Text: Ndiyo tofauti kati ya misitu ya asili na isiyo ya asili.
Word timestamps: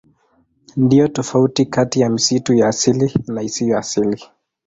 Ndiyo 0.77 1.07
tofauti 1.07 1.65
kati 1.65 1.99
ya 2.01 2.09
misitu 2.09 2.53
ya 2.53 2.67
asili 2.67 3.13
na 3.27 3.41
isiyo 3.41 3.71
ya 3.73 3.79
asili. 3.79 4.23